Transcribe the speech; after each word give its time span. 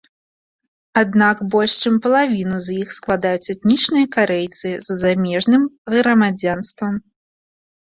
Аднак, 1.01 1.43
больш 1.55 1.73
чым 1.83 1.99
палавіну 2.07 2.57
з 2.69 2.79
іх 2.85 2.97
складаюць 2.97 3.51
этнічныя 3.57 4.05
карэйцы 4.19 4.69
з 4.89 5.01
замежным 5.07 5.73
грамадзянствам. 6.01 6.93